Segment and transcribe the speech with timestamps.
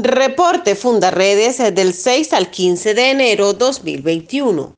[0.00, 4.76] Reporte Fundaredes del 6 al 15 de enero 2021.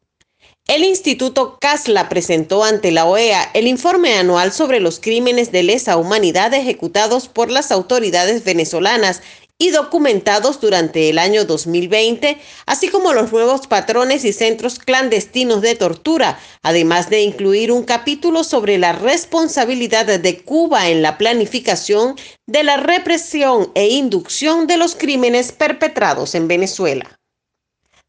[0.66, 5.98] El Instituto CASLA presentó ante la OEA el informe anual sobre los crímenes de lesa
[5.98, 9.20] humanidad ejecutados por las autoridades venezolanas
[9.60, 15.74] y documentados durante el año 2020, así como los nuevos patrones y centros clandestinos de
[15.74, 22.64] tortura, además de incluir un capítulo sobre la responsabilidad de Cuba en la planificación de
[22.64, 27.19] la represión e inducción de los crímenes perpetrados en Venezuela.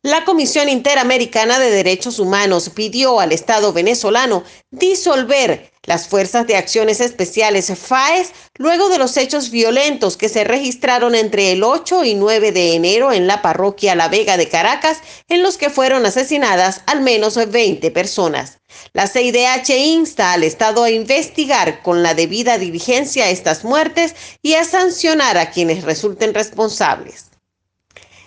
[0.04, 7.00] La Comisión Interamericana de Derechos Humanos pidió al Estado venezolano disolver las Fuerzas de Acciones
[7.00, 12.52] Especiales FAES luego de los hechos violentos que se registraron entre el 8 y 9
[12.52, 14.98] de enero en la parroquia La Vega de Caracas,
[15.30, 18.58] en los que fueron asesinadas al menos 20 personas.
[18.94, 24.64] La CIDH insta al Estado a investigar con la debida diligencia estas muertes y a
[24.64, 27.31] sancionar a quienes resulten responsables.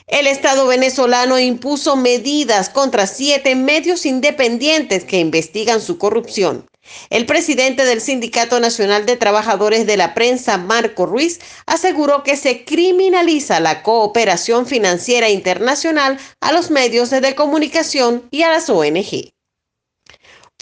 [0.06, 6.66] El Estado venezolano impuso medidas contra siete medios independientes que investigan su corrupción.
[7.08, 12.66] El presidente del Sindicato Nacional de Trabajadores de la Prensa, Marco Ruiz, aseguró que se
[12.66, 19.32] criminaliza la cooperación financiera internacional a los medios de comunicación y a las ONG.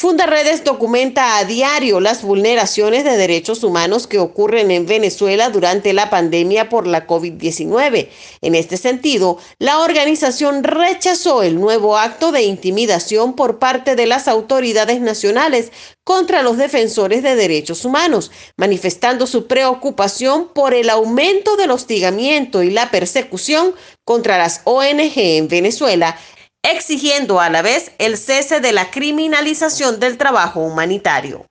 [0.02, 6.10] Fundaredes documenta a diario las vulneraciones de derechos humanos que ocurren en Venezuela durante la
[6.10, 8.08] pandemia por la COVID-19.
[8.40, 14.26] En este sentido, la organización rechazó el nuevo acto de intimidación por parte de las
[14.26, 15.70] autoridades nacionales
[16.02, 22.70] contra los defensores de derechos humanos, manifestando su preocupación por el aumento del hostigamiento y
[22.70, 23.72] la persecución
[24.04, 26.18] contra las ONG en Venezuela
[26.62, 31.46] exigiendo a la vez el cese de la criminalización del trabajo humanitario.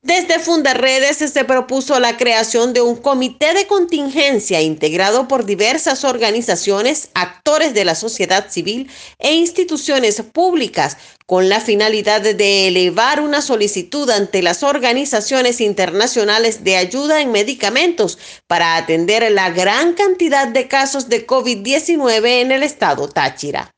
[0.00, 7.10] Desde Fundaredes se propuso la creación de un comité de contingencia integrado por diversas organizaciones,
[7.14, 14.08] actores de la sociedad civil e instituciones públicas con la finalidad de elevar una solicitud
[14.08, 21.08] ante las organizaciones internacionales de ayuda en medicamentos para atender la gran cantidad de casos
[21.08, 23.74] de COVID-19 en el estado Táchira.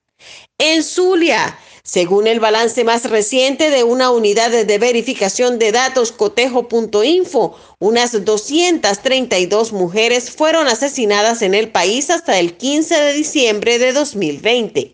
[0.63, 7.57] En Zulia, según el balance más reciente de una unidad de verificación de datos cotejo.info,
[7.79, 14.93] unas 232 mujeres fueron asesinadas en el país hasta el 15 de diciembre de 2020.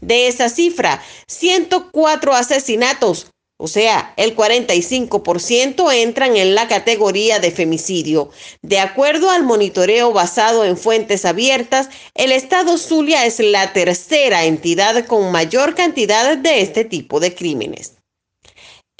[0.00, 8.30] De esa cifra, 104 asesinatos o sea, el 45% entran en la categoría de femicidio.
[8.62, 15.06] De acuerdo al monitoreo basado en fuentes abiertas, el estado Zulia es la tercera entidad
[15.06, 17.94] con mayor cantidad de este tipo de crímenes.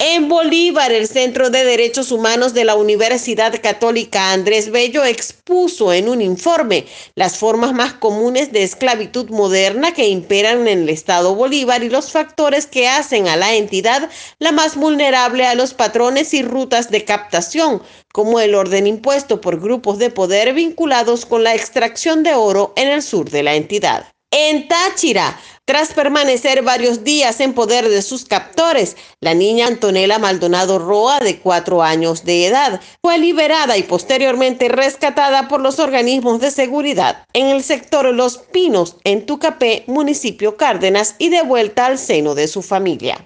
[0.07, 6.07] En Bolívar, el Centro de Derechos Humanos de la Universidad Católica Andrés Bello expuso en
[6.09, 6.85] un informe
[7.15, 12.11] las formas más comunes de esclavitud moderna que imperan en el Estado Bolívar y los
[12.11, 14.07] factores que hacen a la entidad
[14.37, 17.81] la más vulnerable a los patrones y rutas de captación,
[18.13, 22.89] como el orden impuesto por grupos de poder vinculados con la extracción de oro en
[22.89, 24.14] el sur de la entidad.
[24.37, 30.77] En Táchira, tras permanecer varios días en poder de sus captores, la niña Antonella Maldonado
[30.77, 36.51] Roa, de cuatro años de edad, fue liberada y posteriormente rescatada por los organismos de
[36.51, 42.49] seguridad en el sector Los Pinos, en Tucapé, municipio Cárdenas, y devuelta al seno de
[42.49, 43.25] su familia.